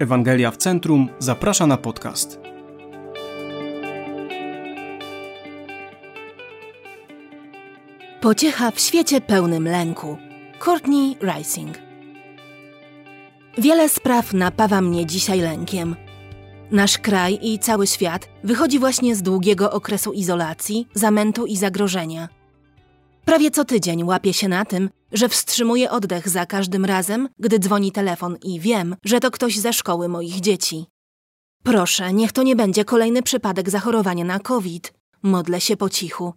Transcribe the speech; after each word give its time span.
Ewangelia 0.00 0.50
w 0.50 0.56
Centrum 0.56 1.08
zaprasza 1.18 1.66
na 1.66 1.76
podcast. 1.76 2.40
Pociecha 8.20 8.70
w 8.70 8.80
świecie 8.80 9.20
pełnym 9.20 9.64
lęku. 9.64 10.16
Courtney 10.58 11.16
Rising. 11.22 11.78
Wiele 13.58 13.88
spraw 13.88 14.32
napawa 14.32 14.80
mnie 14.80 15.06
dzisiaj 15.06 15.40
lękiem. 15.40 15.96
Nasz 16.70 16.98
kraj 16.98 17.38
i 17.42 17.58
cały 17.58 17.86
świat 17.86 18.28
wychodzi 18.44 18.78
właśnie 18.78 19.16
z 19.16 19.22
długiego 19.22 19.72
okresu 19.72 20.12
izolacji, 20.12 20.88
zamętu 20.94 21.46
i 21.46 21.56
zagrożenia. 21.56 22.28
Prawie 23.24 23.50
co 23.50 23.64
tydzień 23.64 24.04
łapię 24.04 24.32
się 24.32 24.48
na 24.48 24.64
tym, 24.64 24.90
że 25.12 25.28
wstrzymuję 25.28 25.90
oddech 25.90 26.28
za 26.28 26.46
każdym 26.46 26.84
razem, 26.84 27.28
gdy 27.38 27.58
dzwoni 27.58 27.92
telefon 27.92 28.36
i 28.42 28.60
wiem, 28.60 28.96
że 29.04 29.20
to 29.20 29.30
ktoś 29.30 29.58
ze 29.58 29.72
szkoły 29.72 30.08
moich 30.08 30.40
dzieci. 30.40 30.86
Proszę, 31.62 32.12
niech 32.12 32.32
to 32.32 32.42
nie 32.42 32.56
będzie 32.56 32.84
kolejny 32.84 33.22
przypadek 33.22 33.70
zachorowania 33.70 34.24
na 34.24 34.38
COVID. 34.38 34.92
Modlę 35.22 35.60
się 35.60 35.76
po 35.76 35.90
cichu. 35.90 36.34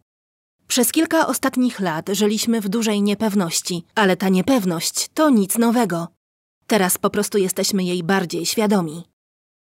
Przez 0.67 0.91
kilka 0.91 1.27
ostatnich 1.27 1.79
lat 1.79 2.09
żyliśmy 2.09 2.61
w 2.61 2.69
dużej 2.69 3.01
niepewności, 3.01 3.85
ale 3.95 4.17
ta 4.17 4.29
niepewność 4.29 5.09
to 5.13 5.29
nic 5.29 5.57
nowego. 5.57 6.07
Teraz 6.67 6.97
po 6.97 7.09
prostu 7.09 7.37
jesteśmy 7.37 7.83
jej 7.83 8.03
bardziej 8.03 8.45
świadomi. 8.45 9.03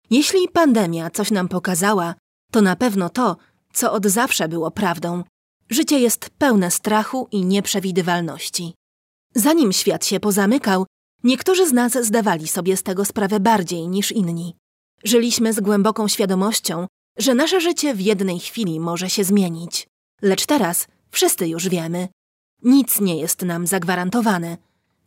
Jeśli 0.10 0.50
pandemia 0.50 1.10
coś 1.10 1.32
nam 1.32 1.48
pokazała, 1.48 2.16
to 2.52 2.62
na 2.62 2.76
pewno 2.76 3.10
to, 3.10 3.38
co 3.74 3.94
od 3.94 4.06
zawsze 4.06 4.48
było 4.48 4.72
prawdą. 4.72 5.24
Życie 5.70 6.00
jest 6.00 6.30
pełne 6.30 6.72
strachu 6.72 7.28
i 7.32 7.46
nieprzewidywalności. 7.46 8.74
Zanim 9.36 9.74
świat 9.74 10.06
się 10.06 10.20
pozamykał, 10.20 10.86
niektórzy 11.24 11.68
z 11.68 11.74
nas 11.74 11.94
zdawali 11.94 12.48
sobie 12.48 12.78
z 12.78 12.84
tego 12.84 13.06
sprawę 13.06 13.40
bardziej 13.40 13.88
niż 13.88 14.12
inni. 14.12 14.56
Żyliśmy 15.04 15.54
z 15.54 15.60
głęboką 15.60 16.08
świadomością, 16.08 16.88
że 17.18 17.36
nasze 17.36 17.62
życie 17.62 17.96
w 17.96 18.02
jednej 18.02 18.40
chwili 18.40 18.80
może 18.80 19.10
się 19.10 19.24
zmienić. 19.24 19.88
Lecz 20.22 20.46
teraz 20.46 20.88
wszyscy 21.12 21.48
już 21.48 21.70
wiemy. 21.70 22.08
Nic 22.64 23.02
nie 23.02 23.18
jest 23.18 23.42
nam 23.42 23.68
zagwarantowane. 23.68 24.58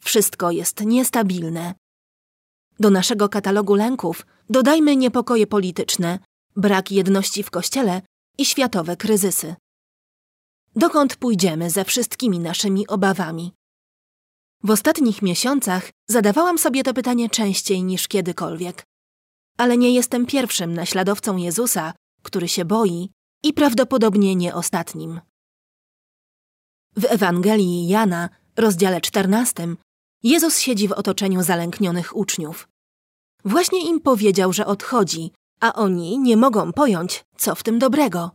Wszystko 0.00 0.50
jest 0.50 0.80
niestabilne. 0.80 1.74
Do 2.80 2.90
naszego 2.90 3.28
katalogu 3.28 3.74
lęków 3.74 4.26
dodajmy 4.50 4.96
niepokoje 4.96 5.46
polityczne, 5.46 6.18
brak 6.56 6.92
jedności 6.92 7.42
w 7.42 7.50
kościele 7.50 8.02
i 8.38 8.44
światowe 8.44 8.96
kryzysy. 8.96 9.54
Dokąd 10.76 11.16
pójdziemy 11.16 11.70
ze 11.70 11.84
wszystkimi 11.84 12.38
naszymi 12.38 12.86
obawami? 12.86 13.52
W 14.62 14.70
ostatnich 14.70 15.22
miesiącach 15.22 15.90
zadawałam 16.08 16.58
sobie 16.58 16.82
to 16.82 16.94
pytanie 16.94 17.30
częściej 17.30 17.84
niż 17.84 18.08
kiedykolwiek. 18.08 18.86
Ale 19.58 19.76
nie 19.76 19.94
jestem 19.94 20.26
pierwszym 20.26 20.74
naśladowcą 20.74 21.36
Jezusa, 21.36 21.92
który 22.22 22.48
się 22.48 22.64
boi 22.64 23.10
i 23.42 23.52
prawdopodobnie 23.52 24.36
nie 24.36 24.54
ostatnim. 24.54 25.20
W 26.96 27.04
Ewangelii 27.04 27.88
Jana, 27.88 28.28
rozdziale 28.56 29.00
14, 29.00 29.76
Jezus 30.22 30.58
siedzi 30.58 30.88
w 30.88 30.92
otoczeniu 30.92 31.42
zalęknionych 31.42 32.16
uczniów. 32.16 32.68
Właśnie 33.44 33.88
im 33.88 34.00
powiedział, 34.00 34.52
że 34.52 34.66
odchodzi, 34.66 35.32
a 35.60 35.72
oni 35.74 36.18
nie 36.18 36.36
mogą 36.36 36.72
pojąć, 36.72 37.24
co 37.36 37.54
w 37.54 37.62
tym 37.62 37.78
dobrego. 37.78 38.30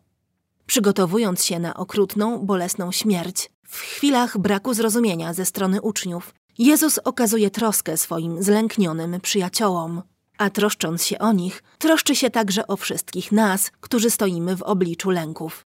Przygotowując 0.66 1.46
się 1.46 1.60
na 1.60 1.74
okrutną, 1.74 2.46
bolesną 2.46 2.92
śmierć, 2.92 3.50
w 3.72 3.80
chwilach 3.80 4.38
braku 4.38 4.74
zrozumienia 4.74 5.34
ze 5.34 5.46
strony 5.46 5.82
uczniów, 5.82 6.34
Jezus 6.58 6.98
okazuje 6.98 7.50
troskę 7.50 7.98
swoim 7.98 8.44
zlęknionym 8.44 9.22
przyjaciołom. 9.22 10.02
A 10.38 10.50
troszcząc 10.50 11.04
się 11.04 11.20
o 11.20 11.32
nich, 11.34 11.64
troszczy 11.78 12.16
się 12.16 12.30
także 12.30 12.68
o 12.68 12.78
wszystkich 12.78 13.32
nas, 13.32 13.72
którzy 13.80 14.10
stoimy 14.10 14.56
w 14.56 14.62
obliczu 14.62 15.10
lęków. 15.10 15.66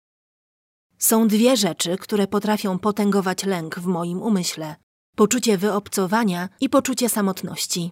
Są 0.99 1.27
dwie 1.27 1.57
rzeczy, 1.57 1.97
które 1.97 2.27
potrafią 2.27 2.79
potęgować 2.79 3.43
lęk 3.43 3.79
w 3.79 3.85
moim 3.85 4.21
umyśle: 4.21 4.75
poczucie 5.15 5.57
wyobcowania 5.57 6.49
i 6.59 6.69
poczucie 6.69 7.09
samotności. 7.09 7.91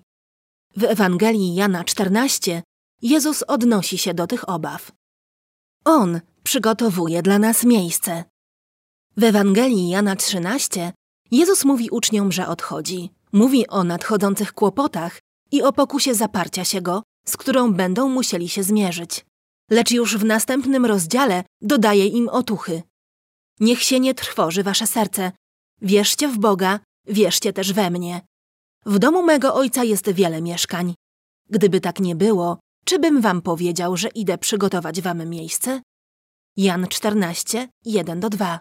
W 0.76 0.84
Ewangelii 0.84 1.56
Jana 1.56 1.84
14 1.84 2.64
Jezus 3.02 3.44
odnosi 3.44 3.98
się 3.98 4.14
do 4.14 4.28
tych 4.28 4.50
obaw. 4.50 4.92
On 5.86 6.22
przygotowuje 6.44 7.22
dla 7.22 7.40
nas 7.40 7.64
miejsce. 7.64 8.31
W 9.18 9.24
Ewangelii 9.24 9.90
Jana 9.90 10.16
13 10.16 10.94
Jezus 11.32 11.66
mówi 11.66 11.90
uczniom, 11.90 12.32
że 12.32 12.48
odchodzi. 12.48 13.10
Mówi 13.34 13.68
o 13.68 13.84
nadchodzących 13.84 14.54
kłopotach 14.54 15.20
i 15.52 15.62
o 15.62 15.74
pokusie 15.74 16.16
zaparcia 16.16 16.66
się 16.66 16.82
go, 16.82 17.04
z 17.26 17.38
którą 17.38 17.74
będą 17.74 18.10
musieli 18.10 18.50
się 18.50 18.64
zmierzyć. 18.64 19.26
Lecz 19.70 19.92
już 19.92 20.18
w 20.18 20.26
następnym 20.26 20.86
rozdziale 20.86 21.44
dodaje 21.62 22.08
im 22.08 22.30
otuchy. 22.30 22.84
Niech 23.60 23.84
się 23.84 24.00
nie 24.00 24.14
trwoży 24.14 24.64
wasze 24.64 24.88
serce. 24.88 25.32
Wierzcie 25.82 26.28
w 26.28 26.38
Boga, 26.38 26.80
wierzcie 27.08 27.54
też 27.54 27.74
we 27.74 27.90
mnie. 27.90 28.22
W 28.86 29.00
domu 29.00 29.24
mego 29.24 29.56
ojca 29.56 29.84
jest 29.84 30.12
wiele 30.12 30.42
mieszkań. 30.42 30.94
Gdyby 31.50 31.82
tak 31.82 32.00
nie 32.00 32.16
było, 32.16 32.60
czy 32.86 33.00
bym 33.00 33.22
wam 33.22 33.42
powiedział, 33.42 33.98
że 33.98 34.10
idę 34.10 34.38
przygotować 34.38 35.02
wam 35.02 35.30
miejsce? 35.30 35.82
Jan 36.58 36.88
14, 36.88 37.68
1-2. 37.86 38.60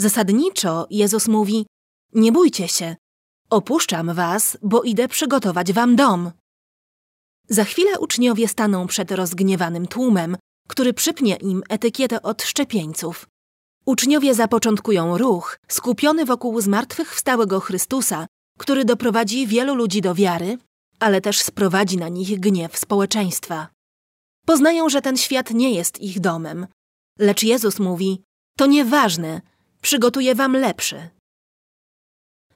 Zasadniczo 0.00 0.86
Jezus 0.90 1.28
mówi: 1.28 1.66
Nie 2.14 2.32
bójcie 2.32 2.68
się, 2.68 2.96
opuszczam 3.50 4.14
was, 4.14 4.58
bo 4.62 4.82
idę 4.82 5.08
przygotować 5.08 5.72
wam 5.72 5.96
dom. 5.96 6.30
Za 7.48 7.64
chwilę 7.64 8.00
uczniowie 8.00 8.48
staną 8.48 8.86
przed 8.86 9.10
rozgniewanym 9.12 9.86
tłumem, 9.86 10.36
który 10.68 10.92
przypnie 10.92 11.36
im 11.36 11.62
etykietę 11.68 12.22
od 12.22 12.42
szczepieńców. 12.42 13.26
Uczniowie 13.86 14.34
zapoczątkują 14.34 15.18
ruch 15.18 15.58
skupiony 15.68 16.24
wokół 16.24 16.60
zmartwychwstałego 16.60 17.60
Chrystusa, 17.60 18.26
który 18.58 18.84
doprowadzi 18.84 19.46
wielu 19.46 19.74
ludzi 19.74 20.00
do 20.00 20.14
wiary, 20.14 20.58
ale 21.00 21.20
też 21.20 21.40
sprowadzi 21.40 21.96
na 21.96 22.08
nich 22.08 22.40
gniew 22.40 22.78
społeczeństwa. 22.78 23.68
Poznają, 24.46 24.88
że 24.88 25.02
ten 25.02 25.16
świat 25.16 25.50
nie 25.50 25.72
jest 25.74 26.00
ich 26.00 26.20
domem, 26.20 26.66
lecz 27.18 27.42
Jezus 27.42 27.78
mówi: 27.78 28.22
To 28.56 28.66
nieważne, 28.66 29.40
przygotuję 29.82 30.34
wam 30.34 30.52
lepszy. 30.52 31.08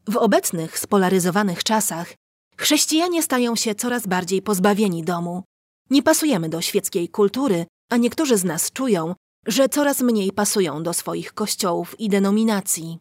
W 0.09 0.17
obecnych, 0.17 0.79
spolaryzowanych 0.79 1.65
czasach 1.65 2.15
chrześcijanie 2.57 3.23
stają 3.23 3.57
się 3.57 3.75
coraz 3.75 4.07
bardziej 4.07 4.43
pozbawieni 4.43 5.05
domu. 5.05 5.45
Nie 5.91 6.03
pasujemy 6.03 6.49
do 6.49 6.61
świeckiej 6.61 7.09
kultury, 7.09 7.67
a 7.91 7.97
niektórzy 7.97 8.37
z 8.37 8.45
nas 8.45 8.73
czują, 8.73 9.15
że 9.47 9.69
coraz 9.69 10.01
mniej 10.01 10.33
pasują 10.33 10.83
do 10.83 10.93
swoich 10.93 11.33
kościołów 11.33 12.01
i 12.01 12.09
denominacji. 12.09 12.99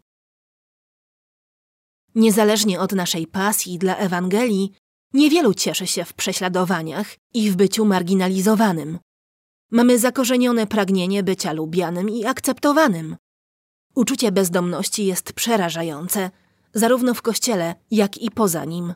Niezależnie 2.15 2.79
od 2.79 2.91
naszej 2.91 3.27
pasji 3.27 3.77
dla 3.77 3.97
Ewangelii, 3.97 4.73
niewielu 5.13 5.53
cieszy 5.53 5.87
się 5.87 6.05
w 6.05 6.13
prześladowaniach 6.13 7.15
i 7.33 7.51
w 7.51 7.55
byciu 7.55 7.85
marginalizowanym. 7.85 8.99
Mamy 9.71 9.99
zakorzenione 9.99 10.67
pragnienie 10.67 11.23
bycia 11.23 11.53
lubianym 11.53 12.09
i 12.09 12.25
akceptowanym. 12.25 13.17
Uczucie 13.95 14.31
bezdomności 14.31 15.05
jest 15.05 15.33
przerażające, 15.33 16.31
zarówno 16.73 17.13
w 17.13 17.21
kościele, 17.21 17.75
jak 17.91 18.17
i 18.17 18.31
poza 18.31 18.65
nim. 18.65 18.93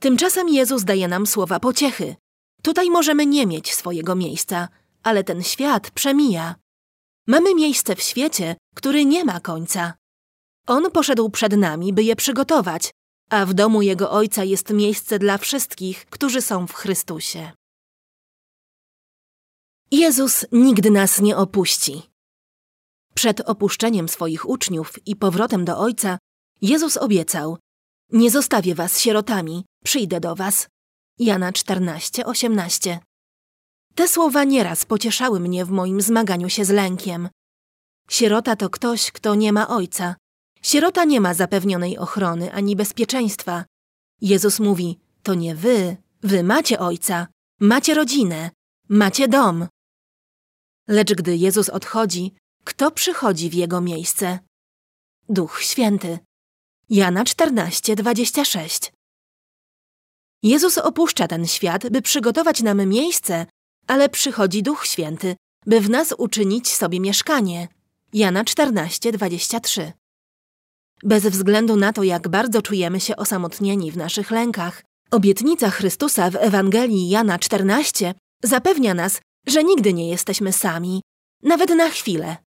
Tymczasem 0.00 0.48
Jezus 0.48 0.84
daje 0.84 1.08
nam 1.08 1.26
słowa 1.26 1.60
pociechy. 1.60 2.16
Tutaj 2.62 2.90
możemy 2.90 3.26
nie 3.26 3.46
mieć 3.46 3.74
swojego 3.74 4.14
miejsca, 4.14 4.68
ale 5.02 5.24
ten 5.24 5.42
świat 5.42 5.90
przemija. 5.90 6.54
Mamy 7.26 7.54
miejsce 7.54 7.96
w 7.96 8.02
świecie, 8.02 8.56
który 8.74 9.04
nie 9.04 9.24
ma 9.24 9.40
końca. 9.40 9.94
On 10.66 10.90
poszedł 10.90 11.30
przed 11.30 11.56
nami, 11.56 11.92
by 11.92 12.02
je 12.02 12.16
przygotować, 12.16 12.90
a 13.30 13.46
w 13.46 13.54
domu 13.54 13.82
Jego 13.82 14.10
Ojca 14.10 14.44
jest 14.44 14.70
miejsce 14.70 15.18
dla 15.18 15.38
wszystkich, 15.38 16.06
którzy 16.06 16.42
są 16.42 16.66
w 16.66 16.74
Chrystusie. 16.74 17.52
Jezus 19.90 20.46
nigdy 20.52 20.90
nas 20.90 21.20
nie 21.20 21.36
opuści. 21.36 22.02
Przed 23.16 23.40
opuszczeniem 23.40 24.08
swoich 24.08 24.48
uczniów 24.48 25.06
i 25.06 25.16
powrotem 25.16 25.64
do 25.64 25.78
Ojca, 25.78 26.18
Jezus 26.62 26.96
obiecał: 26.96 27.58
Nie 28.12 28.30
zostawię 28.30 28.74
was 28.74 29.00
sierotami, 29.00 29.64
przyjdę 29.84 30.20
do 30.20 30.34
was. 30.34 30.68
Jana 31.18 31.52
14, 31.52 32.26
18. 32.26 32.98
Te 33.94 34.08
słowa 34.08 34.44
nieraz 34.44 34.84
pocieszały 34.84 35.40
mnie 35.40 35.64
w 35.64 35.70
moim 35.70 36.00
zmaganiu 36.00 36.48
się 36.48 36.64
z 36.64 36.70
lękiem. 36.70 37.28
Sierota 38.10 38.56
to 38.56 38.70
ktoś, 38.70 39.12
kto 39.12 39.34
nie 39.34 39.52
ma 39.52 39.68
ojca. 39.68 40.14
Sierota 40.62 41.04
nie 41.04 41.20
ma 41.20 41.34
zapewnionej 41.34 41.98
ochrony 41.98 42.52
ani 42.52 42.76
bezpieczeństwa. 42.76 43.64
Jezus 44.20 44.60
mówi: 44.60 44.98
To 45.22 45.34
nie 45.34 45.54
wy, 45.54 45.96
wy 46.22 46.42
macie 46.42 46.78
ojca, 46.78 47.26
macie 47.60 47.94
rodzinę, 47.94 48.50
macie 48.88 49.28
dom. 49.28 49.66
Lecz 50.88 51.14
gdy 51.14 51.36
Jezus 51.36 51.68
odchodzi, 51.68 52.34
kto 52.66 52.90
przychodzi 52.90 53.50
w 53.50 53.54
jego 53.54 53.80
miejsce? 53.80 54.38
Duch 55.28 55.62
Święty. 55.62 56.18
Jana 56.90 57.24
14:26. 57.24 58.92
Jezus 60.42 60.78
opuszcza 60.78 61.28
ten 61.28 61.46
świat, 61.46 61.88
by 61.90 62.02
przygotować 62.02 62.62
nam 62.62 62.88
miejsce, 62.88 63.46
ale 63.86 64.08
przychodzi 64.08 64.62
Duch 64.62 64.86
Święty, 64.86 65.36
by 65.66 65.80
w 65.80 65.90
nas 65.90 66.14
uczynić 66.18 66.74
sobie 66.74 67.00
mieszkanie. 67.00 67.68
Jana 68.12 68.44
14, 68.44 69.12
23. 69.12 69.92
Bez 71.02 71.26
względu 71.26 71.76
na 71.76 71.92
to, 71.92 72.02
jak 72.02 72.28
bardzo 72.28 72.62
czujemy 72.62 73.00
się 73.00 73.16
osamotnieni 73.16 73.90
w 73.92 73.96
naszych 73.96 74.30
lękach, 74.30 74.82
obietnica 75.10 75.70
Chrystusa 75.70 76.30
w 76.30 76.36
Ewangelii 76.36 77.08
Jana 77.08 77.38
14 77.38 78.14
zapewnia 78.42 78.94
nas, 78.94 79.20
że 79.46 79.64
nigdy 79.64 79.92
nie 79.92 80.08
jesteśmy 80.10 80.52
sami, 80.52 81.02
nawet 81.42 81.70
na 81.70 81.90
chwilę. 81.90 82.45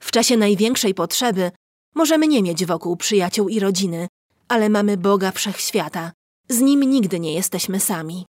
W 0.00 0.10
czasie 0.10 0.36
największej 0.36 0.94
potrzeby 0.94 1.50
możemy 1.94 2.28
nie 2.28 2.42
mieć 2.42 2.66
wokół 2.66 2.96
przyjaciół 2.96 3.48
i 3.48 3.60
rodziny, 3.60 4.08
ale 4.48 4.68
mamy 4.68 4.96
Boga 4.96 5.30
Wszechświata. 5.30 6.12
Z 6.48 6.60
Nim 6.60 6.82
nigdy 6.82 7.20
nie 7.20 7.34
jesteśmy 7.34 7.80
sami. 7.80 8.26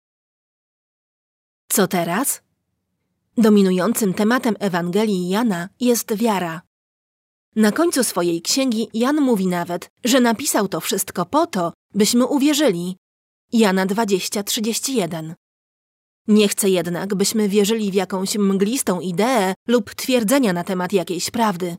Co 1.69 1.87
teraz? 1.87 2.41
Dominującym 3.37 4.13
tematem 4.13 4.55
Ewangelii 4.59 5.29
Jana 5.29 5.69
jest 5.79 6.15
wiara. 6.15 6.61
Na 7.55 7.71
końcu 7.71 8.03
swojej 8.03 8.41
księgi 8.41 8.89
Jan 8.93 9.21
mówi 9.21 9.47
nawet, 9.47 9.89
że 10.03 10.19
napisał 10.19 10.67
to 10.67 10.81
wszystko 10.81 11.25
po 11.25 11.47
to, 11.47 11.73
byśmy 11.93 12.25
uwierzyli. 12.25 12.97
Jana 13.53 13.85
20:31. 13.85 15.33
Nie 16.27 16.47
chcę 16.47 16.69
jednak, 16.69 17.15
byśmy 17.15 17.49
wierzyli 17.49 17.91
w 17.91 17.93
jakąś 17.93 18.35
mglistą 18.35 18.99
ideę 18.99 19.53
lub 19.67 19.95
twierdzenia 19.95 20.53
na 20.53 20.63
temat 20.63 20.93
jakiejś 20.93 21.31
prawdy. 21.31 21.77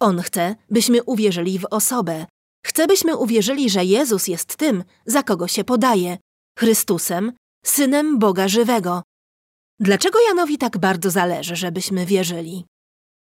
On 0.00 0.20
chce, 0.20 0.56
byśmy 0.70 1.02
uwierzyli 1.02 1.58
w 1.58 1.66
osobę. 1.70 2.26
Chce, 2.66 2.86
byśmy 2.86 3.16
uwierzyli, 3.16 3.70
że 3.70 3.84
Jezus 3.84 4.28
jest 4.28 4.56
tym, 4.56 4.84
za 5.06 5.22
kogo 5.22 5.48
się 5.48 5.64
podaje 5.64 6.18
Chrystusem, 6.58 7.32
synem 7.64 8.18
Boga 8.18 8.48
żywego. 8.48 9.02
Dlaczego 9.80 10.18
Janowi 10.28 10.58
tak 10.58 10.78
bardzo 10.78 11.10
zależy, 11.10 11.56
żebyśmy 11.56 12.06
wierzyli? 12.06 12.66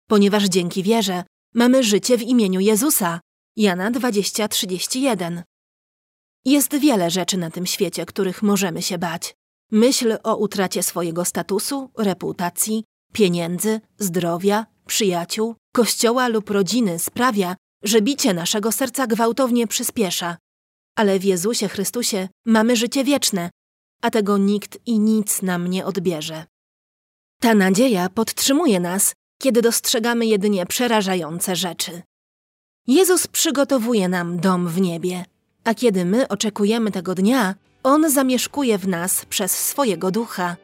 Ponieważ 0.09 0.43
dzięki 0.43 0.83
wierze 0.83 1.23
mamy 1.53 1.83
życie 1.83 2.17
w 2.17 2.21
imieniu 2.21 2.59
Jezusa. 2.59 3.19
Jana 3.55 3.91
20:31. 3.91 5.43
Jest 6.45 6.75
wiele 6.75 7.11
rzeczy 7.11 7.37
na 7.37 7.51
tym 7.51 7.65
świecie, 7.65 8.05
których 8.05 8.43
możemy 8.43 8.81
się 8.81 8.97
bać. 8.97 9.35
Myśl 9.71 10.17
o 10.23 10.35
utracie 10.35 10.83
swojego 10.83 11.25
statusu, 11.25 11.89
reputacji, 11.97 12.83
pieniędzy, 13.13 13.81
zdrowia, 13.99 14.65
przyjaciół, 14.85 15.55
kościoła 15.73 16.27
lub 16.27 16.49
rodziny 16.49 16.99
sprawia, 16.99 17.55
że 17.83 18.01
bicie 18.01 18.33
naszego 18.33 18.71
serca 18.71 19.07
gwałtownie 19.07 19.67
przyspiesza. 19.67 20.37
Ale 20.95 21.19
w 21.19 21.23
Jezusie 21.23 21.67
Chrystusie 21.67 22.29
mamy 22.45 22.75
życie 22.75 23.03
wieczne, 23.03 23.49
a 24.01 24.11
tego 24.11 24.37
nikt 24.37 24.77
i 24.85 24.99
nic 24.99 25.41
nam 25.41 25.67
nie 25.67 25.85
odbierze. 25.85 26.45
Ta 27.41 27.55
nadzieja 27.55 28.09
podtrzymuje 28.09 28.79
nas, 28.79 29.13
kiedy 29.41 29.61
dostrzegamy 29.61 30.25
jedynie 30.25 30.65
przerażające 30.65 31.55
rzeczy. 31.55 32.01
Jezus 32.87 33.27
przygotowuje 33.27 34.09
nam 34.09 34.39
dom 34.39 34.67
w 34.67 34.81
niebie, 34.81 35.25
a 35.63 35.73
kiedy 35.73 36.05
my 36.05 36.27
oczekujemy 36.27 36.91
tego 36.91 37.15
dnia, 37.15 37.55
On 37.83 38.09
zamieszkuje 38.09 38.77
w 38.77 38.87
nas 38.87 39.25
przez 39.25 39.51
swojego 39.67 40.11
ducha. 40.11 40.55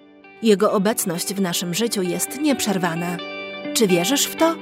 Jego 0.42 0.72
obecność 0.72 1.34
w 1.34 1.42
naszym 1.42 1.74
życiu 1.74 2.02
jest 2.02 2.40
nieprzerwana. 2.42 3.18
Czy 3.74 3.88
wierzysz 3.88 4.26
w 4.26 4.36
to? 4.36 4.56